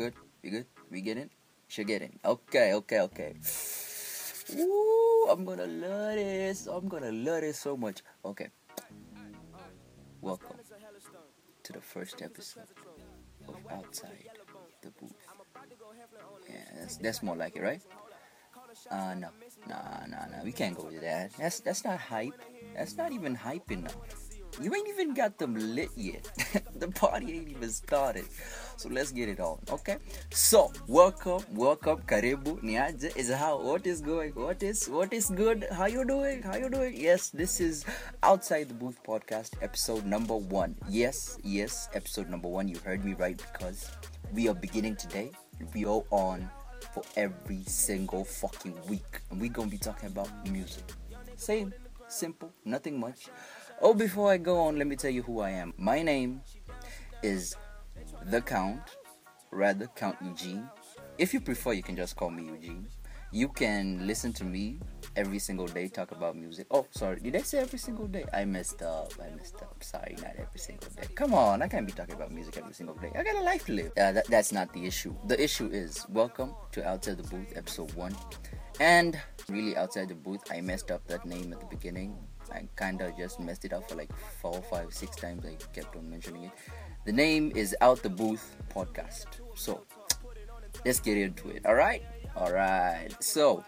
[0.00, 0.14] good?
[0.42, 0.66] We good?
[0.90, 1.28] We get in?
[1.68, 2.18] Should get in.
[2.24, 3.36] Okay, okay, okay.
[4.56, 6.66] Ooh, I'm gonna love this.
[6.66, 8.00] I'm gonna love this so much.
[8.24, 8.48] Okay.
[10.22, 10.56] Welcome
[11.64, 12.64] to the first episode
[13.46, 14.24] of Outside
[14.80, 15.12] the Booth.
[16.48, 17.82] Yeah, that's, that's more like it, right?
[18.90, 19.28] Uh, no,
[19.68, 20.42] nah, nah, nah.
[20.42, 21.32] We can't go with that.
[21.36, 22.40] That's that's not hype.
[22.74, 23.96] That's not even hype enough.
[24.58, 26.28] You ain't even got them lit yet.
[26.76, 28.24] the party ain't even started.
[28.76, 29.96] So let's get it on, okay?
[30.30, 35.66] So welcome, welcome, karibu, niaje is how what is going, what is what is good,
[35.70, 36.94] how you doing, how you doing?
[36.96, 37.84] Yes, this is
[38.22, 40.74] outside the booth podcast, episode number one.
[40.88, 42.68] Yes, yes, episode number one.
[42.68, 43.90] You heard me right because
[44.32, 45.30] we are beginning today.
[45.74, 46.50] We are on
[46.92, 50.84] for every single fucking week, and we're gonna be talking about music.
[51.36, 51.72] Same,
[52.08, 53.28] simple, nothing much.
[53.82, 55.72] Oh, before I go on, let me tell you who I am.
[55.78, 56.42] My name
[57.22, 57.56] is
[58.26, 58.82] the Count,
[59.50, 60.68] rather Count Eugene.
[61.16, 62.86] If you prefer, you can just call me Eugene.
[63.32, 64.80] You can listen to me
[65.16, 66.66] every single day talk about music.
[66.70, 68.26] Oh, sorry, did I say every single day?
[68.34, 69.14] I messed up.
[69.18, 69.82] I messed up.
[69.82, 71.06] Sorry, not every single day.
[71.14, 73.10] Come on, I can't be talking about music every single day.
[73.18, 73.92] I got a life to live.
[73.96, 75.14] Uh, that, that's not the issue.
[75.26, 78.14] The issue is welcome to Outside the Booth, episode one.
[78.78, 82.18] And really, outside the booth, I messed up that name at the beginning.
[82.52, 85.44] I kind of just messed it up for like four, five, six times.
[85.46, 86.52] I kept on mentioning it.
[87.04, 89.26] The name is Out the Booth Podcast.
[89.54, 89.82] So
[90.84, 91.64] let's get into it.
[91.66, 92.02] All right,
[92.36, 93.08] all right.
[93.20, 93.64] So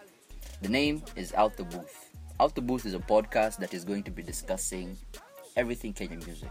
[0.61, 2.11] the name is Out the Booth.
[2.39, 4.97] Out the Booth is a podcast that is going to be discussing
[5.55, 6.49] everything Kenyan music,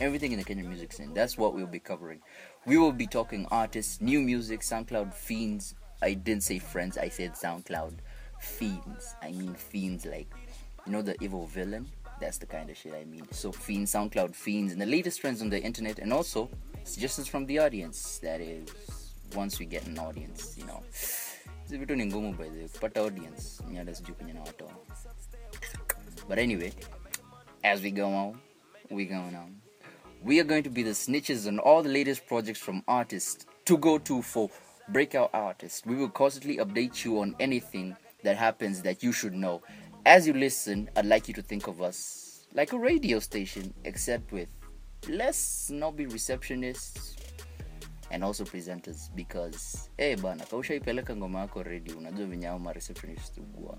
[0.00, 1.14] everything in the Kenyan music scene.
[1.14, 2.20] That's what we'll be covering.
[2.66, 5.74] We will be talking artists, new music, SoundCloud fiends.
[6.02, 6.98] I didn't say friends.
[6.98, 7.94] I said SoundCloud
[8.40, 9.14] fiends.
[9.22, 10.32] I mean fiends like
[10.86, 11.86] you know the evil villain.
[12.20, 13.26] That's the kind of shit I mean.
[13.32, 16.48] So fiends, SoundCloud fiends, and the latest trends on the internet, and also
[16.84, 18.18] suggestions from the audience.
[18.18, 18.68] That is
[19.34, 20.82] once we get an audience, you know.
[21.64, 23.62] Hizi vitu ni ngumu by the kupata audience.
[23.76, 24.70] Hata sijui kwenye nawatoa.
[26.28, 26.72] But anyway,
[27.62, 28.38] as we go on,
[28.90, 29.60] we go on.
[30.22, 33.76] We are going to be the snitches on all the latest projects from artists to
[33.76, 34.50] go to for
[34.88, 35.82] breakout artists.
[35.86, 39.62] We will constantly update you on anything that happens that you should know.
[40.06, 44.32] As you listen, I'd like you to think of us like a radio station, except
[44.32, 44.48] with
[45.08, 47.16] less snobby receptionists
[48.10, 49.08] and also presenters.
[49.14, 53.78] Because hey bana kaushaipeleka ngoma yako radio unajua venye hao ma receptionist ugua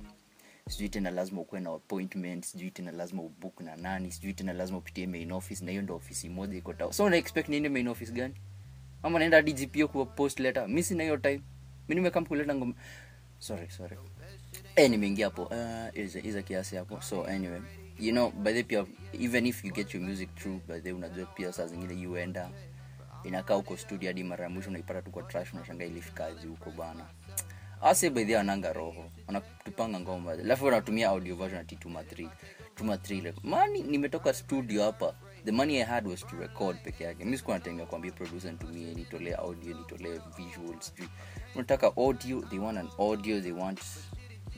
[0.69, 4.77] sijui tena lazima ukuwe na appointment sijui tena lazima ubook na nani sijui tena lazima
[4.77, 7.87] upitie main office na hiyo ndo ofisi moja iko tao so una expect niende main
[7.87, 8.33] office gani?
[9.03, 10.67] Ama naenda hadi kuwa post letter?
[10.69, 11.41] Mi sina hiyo time.
[11.87, 12.73] Mi nimekam kuleta ngoma.
[13.39, 13.97] Sorry sorry
[14.75, 15.43] eh nimeingia hapo.
[15.43, 17.01] Uh, iza, kiasi hapo.
[17.01, 17.61] So anyway.
[17.99, 21.25] You know by the pia even if you get your music through by the unajua
[21.25, 22.49] pia saa zingine yuenda
[23.23, 27.05] inakaa huko studio hadi mara ya mwisho unaipata tu kwa trash unashangaa ilifikaji huko bana.
[27.81, 29.05] Ase by the wananga roho.
[29.27, 30.31] Wanatupanga ngoma.
[30.31, 32.29] Alafu wanatumia audio version ati tuma 3
[32.75, 35.13] tuma 3 like mani nimetoka studio hapa.
[35.45, 37.25] The money i had was to record peke yake.
[37.25, 40.93] Mi sikuwa natenga kuambia producer nitumie nitolee audio nitolee visuals
[41.55, 43.79] unataka audio they want an audio they want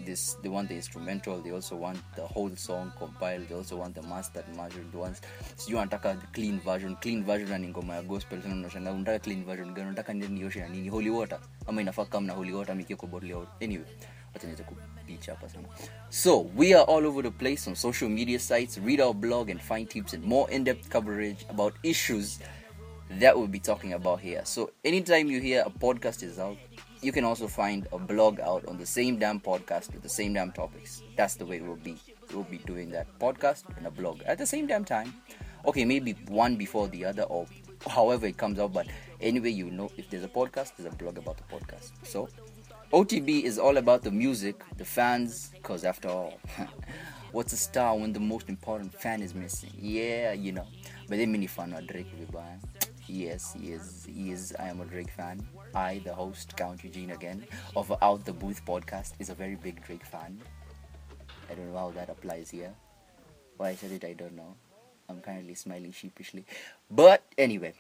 [0.06, 3.96] this they want the instrumental they also want the whole song compiled they also want
[3.96, 5.22] the mastered version the ones
[5.56, 9.46] sijui the clean version clean version na ni ngoma ya gospel sana unashangaa unataka clean
[9.46, 11.40] version gani unataka nioshe na nini holy water.
[11.68, 13.86] Ama inafaa kama na holy water mikie kwa bottle ya anyway
[14.34, 15.68] wacha niweze kupicha hapa sana
[16.10, 18.78] so we are all over the place on social media sites.
[18.78, 22.40] Read our blog and find tips and more in-depth coverage about issues
[23.20, 24.42] that we'll be talking about here.
[24.46, 26.58] So anytime you hear a podcast is out,
[27.02, 30.34] you can also find a blog out on the same damn podcast with the same
[30.34, 31.04] damn topics.
[31.16, 31.98] That's the way it will be
[32.34, 35.14] we'll be doing that podcast and a blog at the same damn time.
[35.66, 37.46] Okay, maybe one before the other or
[37.88, 38.88] however it comes out, but
[39.22, 41.92] anyway, you know if there's a podcast, there's a blog about the podcast.
[42.04, 42.30] So
[42.94, 46.40] OTB is all about the music, the fans, because after all,
[47.32, 49.72] what's a star when the most important fan is missing?
[49.78, 50.66] Yeah, you know.
[51.08, 52.08] But then many fan of Drake.
[53.08, 54.08] Yes, he is.
[54.10, 54.54] He is.
[54.60, 55.46] I am a Drake fan.
[55.74, 59.84] I, the host, Count Eugene again, of Out the Booth podcast, is a very big
[59.86, 60.40] Drake fan.
[61.50, 62.74] I don't know how that applies here.
[63.58, 64.56] Why I said it, I don't know.
[65.10, 66.46] I'm currently smiling sheepishly.
[66.92, 67.74] But anyway,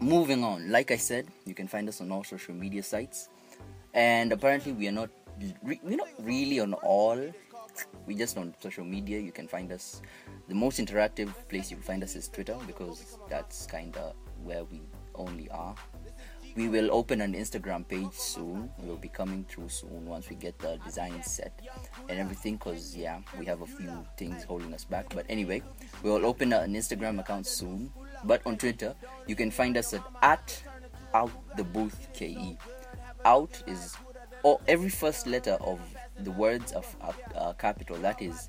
[0.00, 0.70] moving on.
[0.70, 3.28] Like I said, you can find us on all social media sites,
[3.92, 5.10] and apparently we are not.
[5.62, 7.18] Re- we're not really on all.
[8.06, 9.18] We just on social media.
[9.18, 10.00] You can find us.
[10.48, 14.14] The most interactive place you can find us is Twitter because that's kind of
[14.44, 14.82] where we
[15.14, 15.74] only are.
[16.56, 18.70] We will open an Instagram page soon.
[18.78, 21.58] We'll be coming through soon once we get the design set
[22.08, 22.58] and everything.
[22.58, 25.12] Cause yeah, we have a few things holding us back.
[25.12, 25.62] But anyway,
[26.02, 27.90] we'll open an Instagram account soon.
[28.22, 28.94] But on Twitter,
[29.26, 30.62] you can find us at at
[31.12, 32.58] out the booth ke
[33.24, 33.96] out is
[34.42, 35.80] or every first letter of
[36.20, 36.96] the words of
[37.34, 38.48] uh, capital that is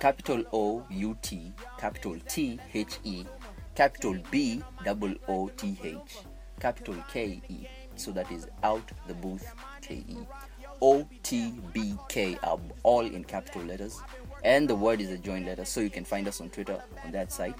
[0.00, 3.24] capital o u t capital t h e
[3.74, 6.18] capital b double o t h
[6.62, 7.66] capital k e.
[7.96, 9.46] So that is out the booth
[9.86, 10.04] ke
[10.80, 14.00] o t b k are all in capital letters.
[14.44, 17.12] And the word is a joint letter so you can find us on twitter on
[17.12, 17.56] that site.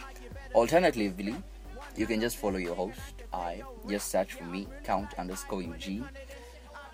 [0.54, 1.34] Alternatively
[1.96, 3.00] you can just follow your host.
[3.32, 5.88] I just search for me count underscore ug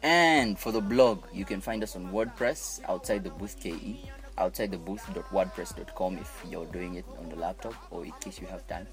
[0.03, 4.09] and for the blog you can find us on wordpress outside the booth ke
[4.39, 8.65] outside the booth.wordpress.com if you're doing it on the laptop or in case you have
[8.69, 8.87] time.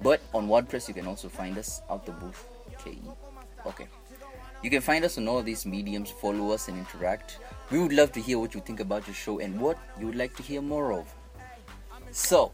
[0.00, 2.96] But on wordpress you can also find us out the booth ke
[3.66, 3.86] okay
[4.62, 7.38] you can find us on all these mediums follow us and interact
[7.70, 10.16] we would love to hear what you think about your show and what you would
[10.16, 11.14] like to hear more of
[12.10, 12.52] so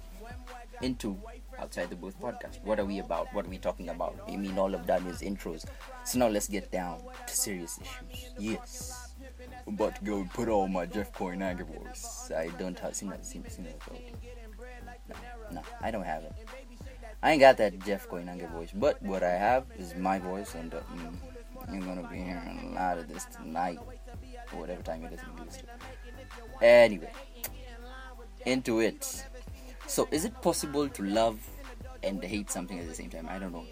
[0.82, 1.16] into
[1.58, 4.56] outside the booth podcast what are we about what are we talking about i mean
[4.58, 5.66] all of that is intros
[6.04, 9.08] so now let's get down to serious issues yes
[9.66, 12.30] I'm about to go put on my Jeff Koinange voice.
[12.34, 13.76] I don't have seen that seen, seen that
[15.08, 15.16] no,
[15.52, 16.32] no, I don't have it.
[17.22, 20.72] I ain't got that Jeff Koinange voice, but what I have is my voice, and
[20.72, 21.16] uh, mm,
[21.72, 23.80] you're gonna be hearing a lot of this tonight,
[24.52, 25.20] or whatever time to this.
[26.62, 27.10] Anyway,
[28.46, 29.24] into it.
[29.88, 31.40] So, is it possible to love
[32.02, 33.26] and hate something at the same time?
[33.28, 33.66] I don't know.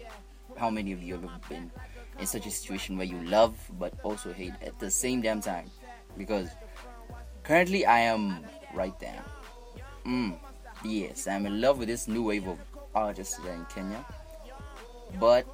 [0.57, 1.71] How many of you have been
[2.19, 5.69] in such a situation where you love but also hate at the same damn time?
[6.17, 6.49] Because
[7.43, 9.23] currently I am right there.
[10.05, 10.35] Mm,
[10.83, 12.57] yes, I'm in love with this new wave of
[12.97, 14.03] artists in Kenya,
[15.19, 15.45] but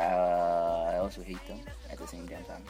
[0.00, 2.64] uh, I also hate them at the same damn time.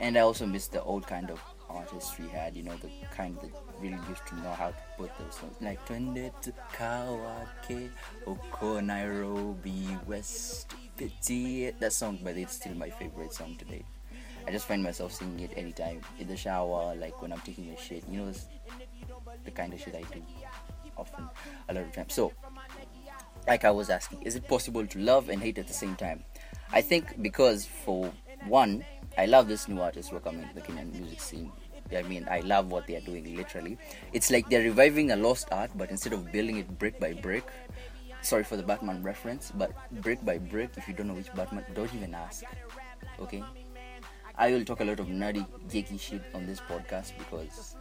[0.00, 3.36] And I also miss the old kind of artists we had, you know, the kind
[3.42, 3.50] that
[3.80, 7.90] really used to know how to put those songs like Twende to Kawake,
[8.26, 11.70] Oko Nairobi, West Pity.
[11.78, 13.84] That song, but it's still my favorite song today.
[14.46, 17.76] I just find myself singing it anytime in the shower, like when I'm taking a
[17.76, 18.02] shit.
[18.08, 18.32] You know,
[19.44, 20.22] the kind of shit I do
[20.96, 21.28] often,
[21.68, 22.14] a lot of times.
[22.14, 22.32] So,
[23.50, 26.22] like I was asking, is it possible to love and hate at the same time?
[26.72, 28.12] I think because for
[28.46, 28.84] one,
[29.18, 31.50] I love this new artist who are coming to the Kenyan music scene.
[31.90, 33.34] I mean, I love what they are doing.
[33.34, 33.76] Literally,
[34.12, 37.44] it's like they're reviving a lost art, but instead of building it brick by brick,
[38.22, 40.70] sorry for the Batman reference, but brick by brick.
[40.76, 42.44] If you don't know which Batman, don't even ask.
[43.18, 43.42] Okay,
[44.38, 47.74] I will talk a lot of nerdy, geeky shit on this podcast because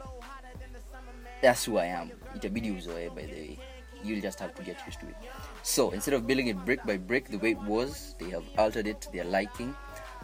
[1.44, 2.10] that's who I am.
[2.34, 3.60] It's Itabidi uzoe, by the way.
[4.04, 5.16] You'll just have to get used to it.
[5.64, 8.88] So instead of building it brick by brick the way it was, they have altered
[8.88, 9.76] it to their liking.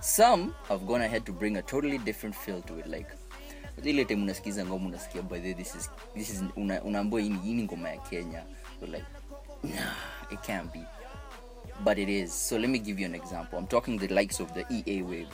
[0.02, 3.08] Some have gone ahead to bring a totally different feel to it, like
[3.86, 7.64] ile time unasikiza ngoma unasikia by the this is this is una, unaambiwa hii ni-
[7.64, 8.44] ngoma ya Kenya.
[8.82, 9.06] Like,
[9.64, 9.94] nah,
[10.32, 10.86] it can't be.
[11.84, 12.34] But it is.
[12.50, 13.60] So let me give you an example.
[13.60, 15.30] I'm talking the likes of the EA wave.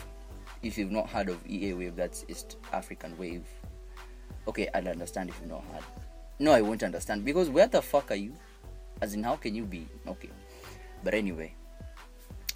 [0.63, 3.43] If you've not heard of EA wave, that's East African wave.
[4.47, 5.83] Okay, I'll understand if you've not heard.
[6.41, 8.33] No, I won't understand because where the fuck are you?
[8.99, 9.88] As in, how can you be?
[10.07, 10.31] Okay.
[11.03, 11.53] But anyway,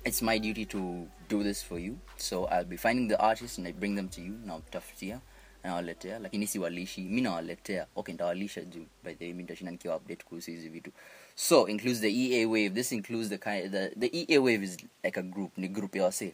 [0.04, 2.00] it's my duty to do this for you.
[2.18, 4.40] So I'll be finding the artists and I bring them to you.
[4.46, 5.20] Nawatafutia
[5.64, 7.88] nawaletea, lakini siwalishi, mi nawaletea.
[7.96, 10.92] Okay, ntawalisha juu by the way, mi nikiwa update kuhusu hizi vitu.
[11.36, 12.70] So includes the EA wave.
[12.70, 16.04] This includes the kind the the EA wave is like a group, ni group ya
[16.04, 16.34] wase.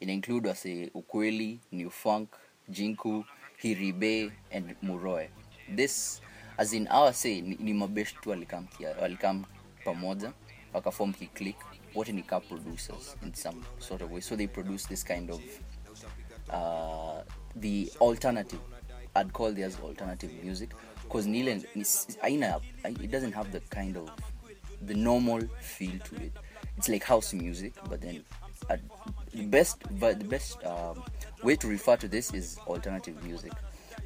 [0.00, 2.28] Ina include wase Ukweli, New Funk,
[2.70, 3.24] Jinku,
[3.62, 5.28] Hiribae and Muroe.
[5.76, 6.20] This
[6.60, 8.66] as in our say ni, ni mabest tu walikam
[9.00, 9.44] walikam
[9.84, 10.32] pamoja
[10.74, 11.56] wakaform kiclick
[11.94, 14.20] wote ni car producers in some sort of way.
[14.20, 15.40] So they produce this kind of
[16.50, 17.22] uh,
[17.56, 18.60] the alternative.
[19.16, 20.70] I'd call theirs alternative music.
[21.02, 21.62] Because nile
[22.22, 24.10] aina it doesn't have the kind of
[24.82, 26.32] the normal feel to it.
[26.76, 28.22] It's like house music but then
[28.68, 28.76] uh,
[29.32, 31.02] the best but the best um,
[31.42, 33.52] way to refer to this is alternative music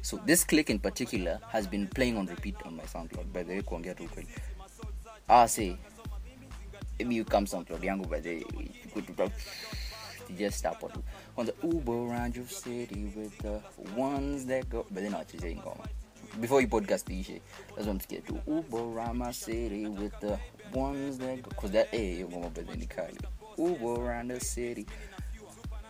[0.05, 3.53] so this click in particular has been playing on repeat on my soundcloud by the
[3.53, 4.27] way kuongea tu ukweli.
[5.27, 5.75] Ah say
[6.99, 8.69] you come soundcloud yangu by the way
[10.37, 11.03] just hapo tu.
[11.35, 13.61] Kwanza ubo around your city with the
[14.01, 15.87] ones that go but then nawachezea hii ngoma.
[16.39, 17.09] Before hii podcast
[17.77, 20.37] lazima msikie tu ubo around my city with the
[20.79, 23.19] ones that go cause that eh hiyo ngoma by the way ni kali.
[23.57, 24.85] Ubo around the city.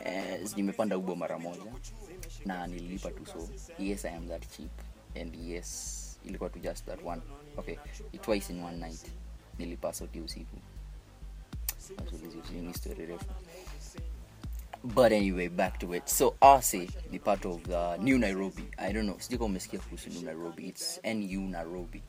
[0.05, 1.61] Eh, nimepanda ubo mara moja
[2.45, 3.49] na nililipa tu so
[3.79, 4.71] yes i am that cheap.
[5.21, 7.21] And yes ilikuwa tu just that one.
[7.57, 7.77] Okay
[8.21, 9.05] twice in one night.
[9.59, 10.57] Nilipa soti usiku.
[12.61, 13.25] Ni story refu.
[14.83, 16.07] But anyway back to it.
[16.07, 16.73] So rc
[17.11, 18.63] ni part of the new nairobi.
[18.77, 19.19] I don't know.
[19.19, 20.67] Sijui kama umesikia kuhusu new nairobi.
[20.67, 22.01] It's nu nairobi.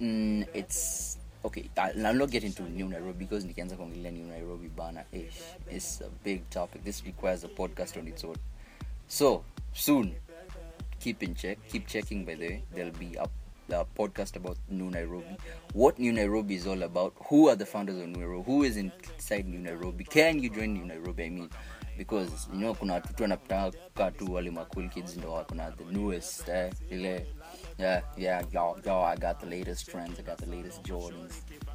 [0.00, 5.04] Mm, it's okay I'll not get into new nairobi because nikianza kuongelea new nairobi bana
[5.12, 6.84] ish, it's a big topic.
[6.84, 8.36] This requires a podcast on its own.
[9.08, 9.44] So
[9.78, 10.14] soon.
[11.00, 12.62] Keep in check keep checking by the way.
[12.74, 13.26] There'll be a,
[13.96, 15.36] podcast about new nairobi.
[15.72, 18.76] What new nairobi is all about who are the founders of new nairobi who is
[18.76, 21.50] inside new nairobi can you join new nairobi i mean?
[21.96, 25.84] Because you know kuna watu tu wanataka tu wale macool kids ndo wako na the
[25.84, 27.26] newest eh, ile
[27.78, 31.32] yeah yeah y'all y'all i got the latest trends i got the latest jordans.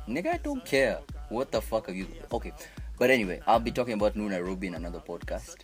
[0.08, 0.98] Nigga i don't care.
[1.30, 2.52] What the fuck are you okay.
[3.00, 5.56] But anyway i'll be talking about new nairobi in another podcast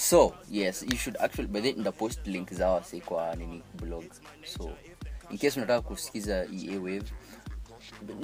[0.00, 4.04] so yes you should actually by then the post link zao si kwa nini blog.
[4.44, 4.70] So
[5.30, 7.12] in case unataka kusikiza ea wave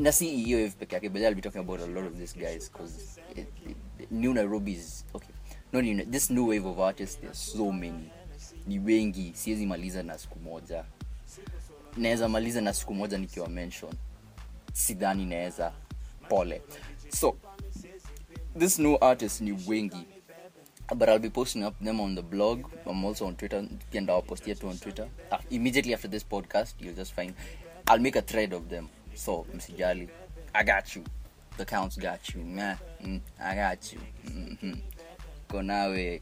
[0.01, 2.39] na si ea wave peke yake but i'll be talking about a lot of these
[2.39, 3.21] guys because
[4.11, 5.35] new nairobi is okay
[5.73, 8.11] no new, this new wave of artists there's so many.
[8.67, 10.85] Ni wengi siwezi maliza na siku moja.
[11.97, 13.93] Naweza maliza na siku moja nikiwa mention.
[14.73, 15.73] Sidhani naweza
[16.29, 16.63] pole.
[17.09, 17.37] So
[18.59, 20.07] this new artist ni wengi
[20.95, 22.65] but I'll be posting up them on the blog.
[22.87, 23.65] I'm also on Twitter.
[23.95, 25.09] And I'll post it on Twitter.
[25.33, 27.35] Uh, immediately after this podcast, you'll just find.
[27.89, 28.89] I'll make a thread of them.
[29.15, 30.09] So, Msijali,
[30.55, 31.05] I got you.
[31.57, 32.43] The counts got you.
[32.43, 34.01] Nah, mm, I got you.
[34.27, 34.73] Mm-hmm.
[35.49, 36.21] Konawe.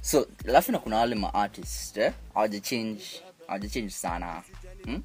[0.00, 2.12] So, alafu na kuna wale ma artist eh?
[2.34, 4.42] Hawaja change, hawaja change sana.
[4.84, 5.02] Hmm?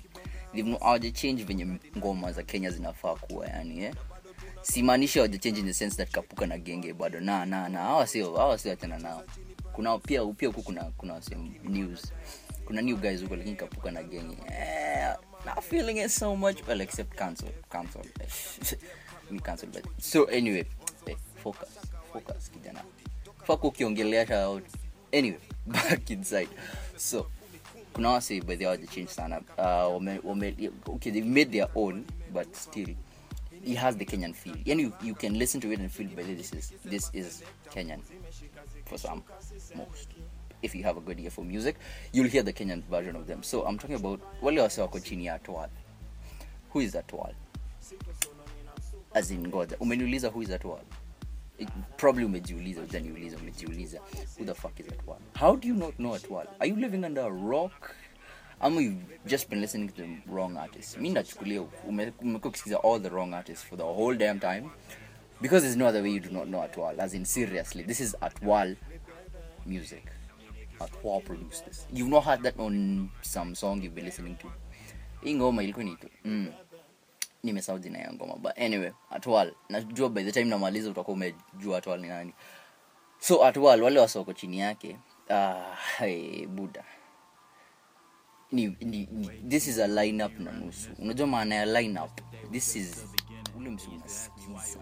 [0.53, 1.67] They've- Hawaja change venye
[1.97, 3.93] ngoma za Kenya zinafaa kuwa yani eh?
[4.63, 7.19] Simaanishi hawajachange in kapuka na genge bado.
[7.19, 9.23] Na na na nao.
[9.73, 11.21] Kuna pia huku kuna kuna
[11.63, 12.11] news.
[12.65, 14.37] Kuna new guys huko lakini kapuka na genge.
[14.47, 15.15] Eh,
[15.61, 18.01] feeling it so much well except cancel cancel.
[19.31, 20.65] Me cancel but so anyway.
[21.07, 21.69] Eh, focus
[22.13, 22.81] focus kijana.
[23.43, 24.63] Fuck ukiongelea out.
[25.11, 26.49] Anyway back inside.
[26.97, 27.27] So
[27.93, 29.41] kuna wase by the way change sana.
[29.57, 32.95] Uh, wame, wame, okay they made their own but still
[33.65, 34.55] it has the Kenyan feel.
[34.67, 38.01] And you, you can listen to it and feel by this is this is Kenyan
[38.85, 39.23] for some
[39.75, 40.07] most.
[40.61, 41.75] If you have a good ear for music,
[42.13, 43.43] you'll hear the Kenyan version of them.
[43.43, 45.69] So I'm talking about wale wase wako chini ya Atwal.
[46.71, 47.33] Who is Atwal?
[49.13, 49.75] As in God.
[49.79, 50.79] Umeniuliza who is Atwal?
[51.59, 53.99] It, probably umejiuliza ujaniuliza umejiuliza
[54.37, 55.19] who the fuck is Atwal?
[55.35, 56.47] How do you not know Atwal?
[56.59, 57.95] Are you living under a rock?
[58.63, 60.97] Ama you've just been listening to the wrong artist.
[60.97, 64.69] Mi nachukulia ume- umekuwa ukisikiza all the wrong artists for the whole damn time.
[65.41, 68.15] Because there's no other way you do not know atwal as in seriously this is
[68.21, 68.75] atwal
[69.65, 70.03] music.
[70.79, 71.87] Atwal produced this.
[71.93, 74.51] You've not had that on some song you've been listening to.
[75.23, 76.47] Hii ilikuwa nitu mm.
[77.43, 82.33] nimesahau jina but anyway atwal najua by the time namaliza utakuwa umejua atwal ni nani.
[83.19, 84.97] So atwal wale wasoko chini yake
[85.29, 86.83] uh, hey, buda
[88.53, 90.89] ni, ni, ni, this is a lineup na nusu.
[90.99, 92.21] Unajua maana ya lineup?
[92.51, 93.05] This is
[93.57, 94.79] ule msi unasikiza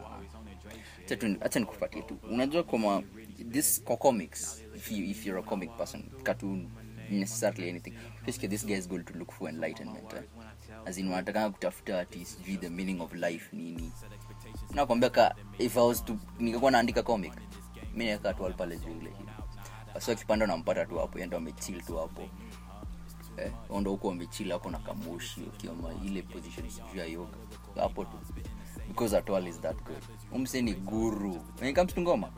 [1.05, 2.17] Acha tu- acha nikupatie tu.
[2.31, 3.03] Unajua kama
[3.51, 6.69] this kwa comics if, you, if you're a comic person cartoon
[7.09, 7.93] necessarily anything
[8.25, 10.23] basically this guy is going to look for enlightenment eh?
[10.85, 12.25] as in wanatakanga kutafuta ati
[12.61, 13.91] the meaning of life nini.
[14.73, 17.33] Nakwambia ka if i was to ningekuwa naandika comic
[17.95, 19.11] mi naweka tu pale juu ile
[19.93, 22.29] basi akipanda nampata tu hapo yendo amechil tu hapo
[23.37, 27.37] eh, ndo huko wamechila hapo na kamoshi ukioma ile position sijuu ya yoga.
[27.75, 28.17] Hapo tu.
[28.87, 30.03] Because atwal is that good.
[30.31, 31.37] Umse ni guru.
[31.61, 32.29] When it comes to ngoma.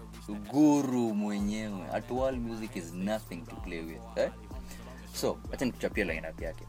[0.51, 1.87] Guru mwenyewe.
[1.93, 4.01] Atwal music is nothing to play with.
[4.17, 4.31] Eh?
[5.13, 6.63] so acha nikuchapia lineup yake.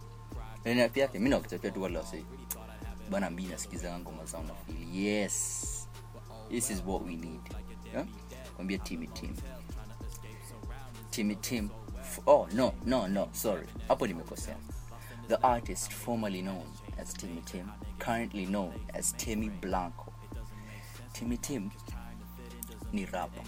[0.64, 2.25] Lineup yake mi nakuchapia tu wale wase
[3.11, 5.88] bana mi nasikiza ngoma zao na feel yes.
[6.50, 7.40] This is what we need.
[7.93, 8.07] Yeah?
[8.57, 9.37] kwambia timi tim.
[11.11, 11.69] Timmy Tim.
[12.14, 13.66] F- Oh, no, no, no, sorry.
[13.88, 14.56] Hapo nimekosea.
[15.28, 16.62] The artist formerly known
[16.99, 17.66] as Timmy Tim,
[17.99, 20.12] currently known as Timmy Blanco.
[21.12, 21.71] Timmy Tim
[22.92, 23.42] ni rapper.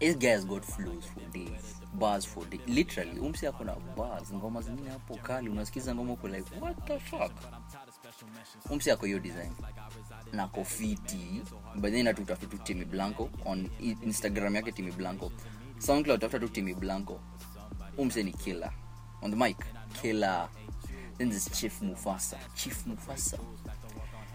[0.00, 2.60] This guy's got flows for days, bars for days.
[2.66, 6.98] Literally, umsi ako na bars, ngoma zingine hapo kali, unasikiza ngoma uko like, what the
[6.98, 7.32] fuck?
[8.70, 9.52] Umsi ako hiyo design
[10.32, 11.42] na kofiti
[11.76, 13.68] but then natutafuta Timmy blanco on
[14.02, 15.32] instagram yake Timmy blanco
[15.80, 17.20] soundcloud tafuta tu timi blanco.
[17.98, 18.72] Umse ni killer.
[19.22, 19.56] On the mic
[20.02, 20.48] killer.
[21.18, 22.36] Then this chief mufasa.
[22.54, 23.38] Chief mufasa.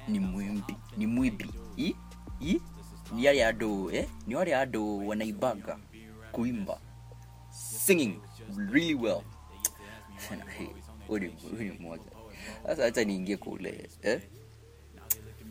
[0.08, 1.96] Ni mwimbi ni mwibi i
[2.42, 2.62] i
[3.16, 4.08] ni yale ado eh?
[4.28, 5.78] Ni wale ado wanaibaga.
[6.32, 6.80] Kuimba.
[7.50, 8.20] Singing
[8.72, 9.22] really well.
[11.08, 12.04] Huyu ni mmoja.
[12.66, 14.22] Sasa hata niingie kule eh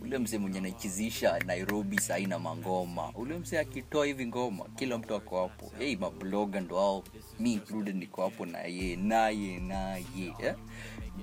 [0.05, 3.13] ule msee mwenye anachizisha nairobi saina mangoma.
[3.15, 5.73] Ule msee akitoa hivi ngoma kila mtu ako hapo.
[5.79, 7.05] Hey, mabloga ndo ao
[7.39, 10.55] mi included niko hapo naye naye naye eh?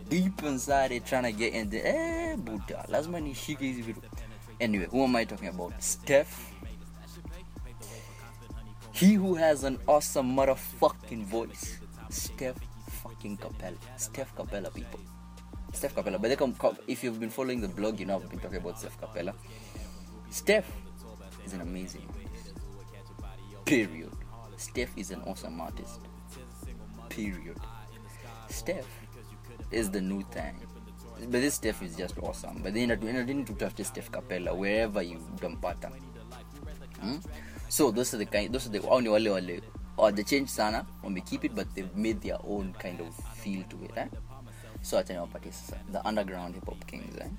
[0.09, 4.01] deep inside trying to get in the eh, buda lazima nishike hizi vitu.
[4.59, 5.73] Anyway who am i talking about?
[5.79, 6.29] Steph.
[8.91, 11.79] He who has an awesome motherfucking voice.
[12.09, 12.57] Steph
[13.03, 13.77] fucking capella.
[13.95, 14.99] Steph capella people
[15.73, 16.21] Steph Kapela.
[16.21, 18.99] But they if you've been following the blog, you know I've been talking about Steph
[18.99, 19.33] Kapela.
[20.29, 20.71] Steph
[21.45, 22.07] is an amazing.
[23.65, 24.11] Period.
[24.57, 25.99] Steph is an awesome artist.
[27.09, 27.57] Period.
[28.49, 28.87] Steph
[29.71, 30.55] is the new thing.
[31.19, 32.61] But this Steph is just awesome.
[32.63, 35.91] But then I didn't to touch Steph Kapela wherever you dampata.
[36.99, 37.17] Hmm?
[37.69, 39.61] So those are the kind those are the only wale wale
[39.97, 43.13] or they change sana when we keep it but they've made their own kind of
[43.35, 44.07] feel to it eh?
[44.81, 47.29] So acha niwapatie sasa the underground hip hop kings eh?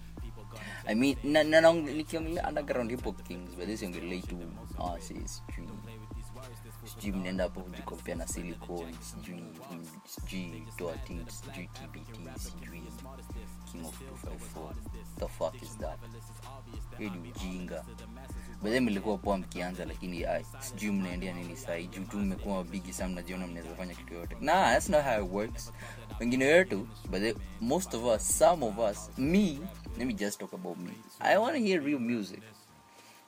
[0.87, 4.39] I mean na, na, na, nikiongelea underground hip hop kings but this ongelei tu
[4.79, 5.69] ah si sijui
[6.85, 9.45] sijui mnaenda hapo kujikompea na silicon sijui
[10.07, 12.83] sijui toa Tins, sijui tbt sijui
[13.73, 14.75] king of 254
[15.19, 15.99] the fuck is that?
[16.99, 17.85] hiyo ni ujinga
[18.63, 23.09] bedhe mlikuwa poa mkianza lakini ai, sijui mnaendea nini sahii juu tu mmekuwa wabigi sana
[23.09, 24.37] mnajiona mnaweza fanya kitu yoyote.
[24.41, 25.73] Nah that's not how it works.
[26.21, 29.59] Wengine wetu but most of us some of us me
[29.99, 30.93] let me just talk about me.
[31.21, 32.43] I want to hear real music.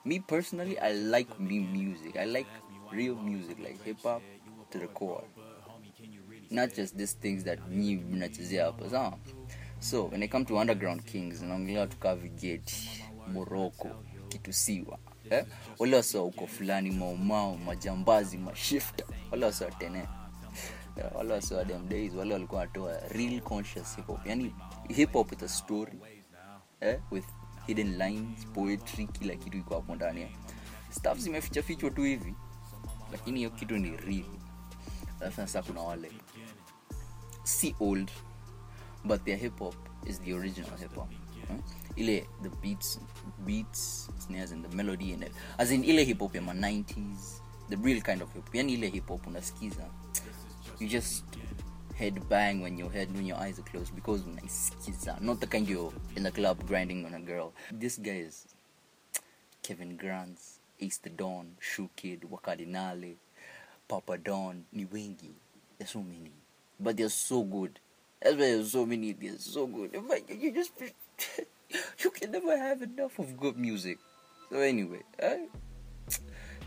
[0.05, 2.15] Me personally i like me music.
[2.15, 2.49] I like
[2.91, 4.01] real music like hip
[4.69, 5.23] to the core.
[6.51, 9.17] Not just these things that nyi mnachezea hapa sawa?
[9.79, 13.89] So when i come to underground kings naongelea tukaa vigeti moroko
[14.29, 15.45] kitusiwa eh?
[15.79, 20.07] wale wasa uko fulani maumao majambazi mashifta wale wasa tene
[20.97, 21.61] Yeah, wale wasa wa
[22.17, 24.55] wale walikuwa wanatoa real conscious hip hop yani
[24.89, 25.99] hip hop with a story
[26.79, 26.99] eh?
[27.11, 27.25] with
[27.67, 30.29] hidden lines poetry kila kitu iko hapo ndani eh?
[30.89, 32.35] stuff zimeficha fichwa tu hivi
[33.11, 34.25] lakini hiyo kitu ni real
[35.21, 36.11] alafu sasa kuna wale
[37.43, 38.11] si old
[39.03, 41.09] but their hip hop is the original hip hop?
[41.97, 42.99] Ile the beats
[43.45, 45.31] beats snares and the melody and it.
[45.57, 48.73] as in ile hip hop ya ma 90s the real kind of hip hop yani
[48.73, 49.89] ile hip hop unasikiza
[50.79, 51.23] you just
[51.97, 55.69] head bang when your head when your eyes are closed because unaisikiza not the kind
[55.69, 58.47] you're in the club grinding on a girl this guy is
[59.65, 63.15] Kevin Grants, Ace the Dawn, Shoe Kid, Wakadinali,
[63.87, 65.31] Papa Don, ni wengi.
[65.79, 66.31] There's so many.
[66.79, 67.79] But they're so good.
[68.21, 69.13] That's why there's so many.
[69.13, 69.91] They're so good.
[70.29, 70.71] You just
[72.03, 73.97] you can never have enough of good music.
[74.49, 75.45] So anyway, eh,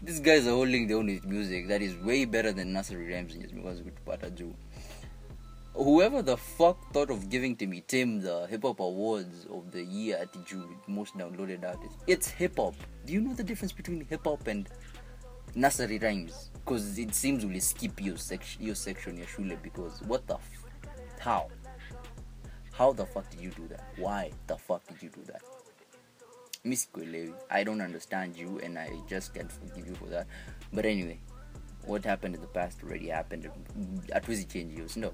[0.03, 3.43] these guys are holding their own music that is way better than Nursery Rhymes and
[3.43, 4.53] just because we pata juu.
[5.75, 10.17] Whoever the fuck thought of giving Timmy Tim the hip hop awards of the year
[10.17, 10.41] at the
[10.89, 12.75] most downloaded artist, it's hip hop.
[13.07, 14.69] Do you know the difference between hip hop and
[15.55, 16.51] nursery rhymes?
[16.53, 19.57] Because it seems we skip your section, your section, your shule.
[19.63, 20.65] Because what the, f-
[21.19, 21.49] how,
[22.73, 23.93] how the fuck did you do that?
[23.97, 25.43] Why the fuck did you do that?
[26.65, 30.27] Miss Kwelewi, I don't understand you, and I just can't forgive you for that.
[30.73, 31.21] But anyway,
[31.85, 33.49] what happened in the past already happened.
[34.13, 35.13] At least change yours, no.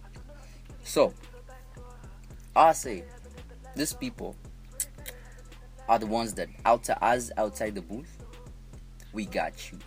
[0.83, 1.15] So,
[2.57, 3.05] I say,
[3.77, 4.37] these people
[5.89, 8.17] are the ones that outside us outside the booth,
[9.13, 9.79] we got you.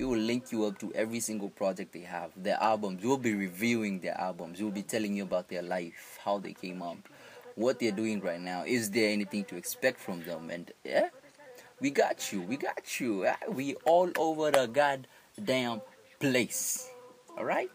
[0.00, 3.04] We will link you up to every single project they have, their albums.
[3.04, 4.58] We'll be reviewing their albums.
[4.58, 6.96] We'll be telling you about their life, how they came up,
[7.54, 8.64] what they're doing right now.
[8.66, 10.48] Is there anything to expect from them?
[10.48, 11.10] And yeah,
[11.82, 12.40] we got you.
[12.40, 13.26] We got you.
[13.28, 15.82] Ah, We all over the goddamn
[16.18, 16.88] place.
[17.36, 17.70] All right.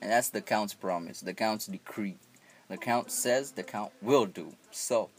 [0.00, 2.16] And that's the count's promise, the count's decree.
[2.70, 4.54] The count says, the count will do.
[4.70, 5.10] So,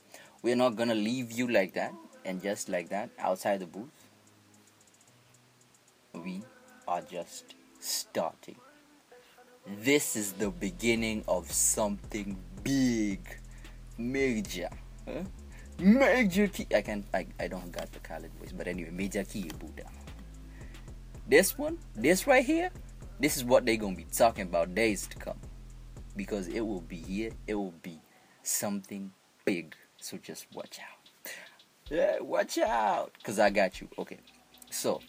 [0.41, 1.93] we're not gonna leave you like that
[2.25, 4.00] and just like that outside the booth.
[6.13, 6.43] We
[6.87, 8.57] are just starting.
[9.79, 13.19] This is the beginning of something big,
[13.97, 14.69] major.
[15.07, 15.23] Huh?
[15.79, 16.67] Major key.
[16.75, 19.89] I can't, I, I don't got the Khaled voice, but anyway, major key, Buddha.
[21.27, 22.71] This one, this right here,
[23.19, 25.37] this is what they're gonna be talking about days to come
[26.15, 27.99] because it will be here it will be
[28.43, 29.11] something
[29.45, 31.31] big so just watch out
[31.89, 34.19] yeah watch out because i got you okay
[34.69, 34.99] so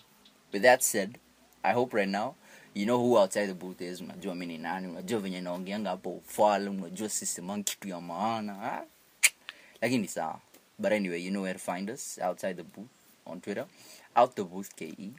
[0.52, 1.18] with that said
[1.62, 2.34] i hope right now
[2.74, 6.10] you know who outside the booth is unajua mi ni nani unajua venye naongeanga hapo
[6.10, 8.84] ufala unajua sisemang kitu ya maana ah?
[9.80, 10.40] lakini sawa
[10.78, 12.90] but anyway you know where to find us outside the booth
[13.26, 13.66] on twitter
[14.14, 15.10] out the booth ke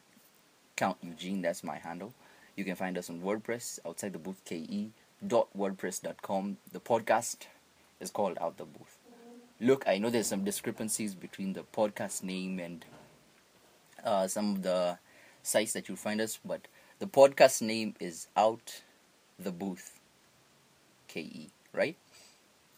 [0.76, 2.12] count eugene that's my handle
[2.56, 6.58] you can find us on WordPress outside the booth ke.wordpress.com.
[6.72, 7.48] The podcast
[8.00, 8.98] is called Out the Booth.
[9.60, 12.86] look, I know there's some discrepancies between the podcast name and
[14.04, 14.98] uh, some of the
[15.44, 16.62] sites that you'll find us, but
[17.00, 18.82] the podcast name is Out
[19.38, 20.00] the Booth
[21.08, 21.98] KE, right?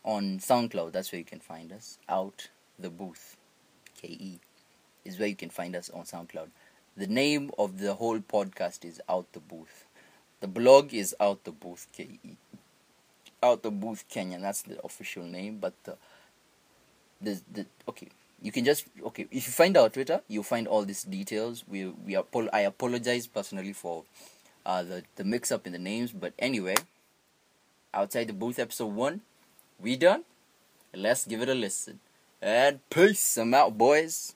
[0.04, 2.00] On SoundCloud, that's where you can find us.
[2.10, 3.38] Out the Booth
[4.02, 4.40] KE
[5.06, 6.50] is where you can find us on SoundCloud.
[6.98, 9.86] The name of the whole podcast is Out the Booth.
[10.42, 12.38] The blog is Out the Booth KE.
[13.44, 15.92] Out the Booth Kenya, that's the official name, but uh,
[17.22, 18.10] the, the, the okay
[18.46, 21.64] you can just okay if you find our twitter you'll find all these details.
[21.68, 24.04] We we are i apologize personally for
[24.66, 26.76] uh the the mix up in the names but anyway
[27.92, 29.22] outside the booth episode one
[29.80, 30.24] we done.
[30.94, 32.00] Let's give it a listen.
[32.42, 33.38] And peace.
[33.38, 34.34] I'm out boys